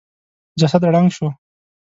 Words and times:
جسد 0.59 0.81
ړنګ 0.93 1.09
شو. 1.17 1.27